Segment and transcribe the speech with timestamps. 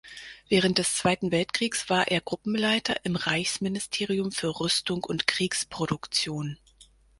[0.49, 6.57] Während des Zweiten Weltkriegs war er Gruppenleiter im Reichsministerium für Rüstung und Kriegsproduktion.